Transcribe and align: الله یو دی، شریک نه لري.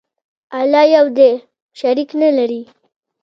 الله 0.59 0.83
یو 0.95 1.07
دی، 1.17 1.31
شریک 1.79 2.09
نه 2.21 2.29
لري. 2.37 2.61